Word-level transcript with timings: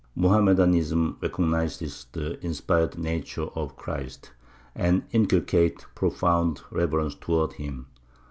Mohammedanism 0.15 1.19
recognizes 1.21 2.07
the 2.11 2.43
inspired 2.43 2.97
nature 2.97 3.43
of 3.53 3.75
Christ, 3.75 4.31
and 4.73 5.03
inculcates 5.11 5.85
profound 5.93 6.59
reverence 6.71 7.13
towards 7.13 7.53
him. 7.57 7.85